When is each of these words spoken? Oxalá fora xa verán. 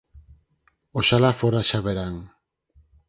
Oxalá 0.99 1.31
fora 1.39 1.61
xa 1.69 1.79
verán. 1.87 2.15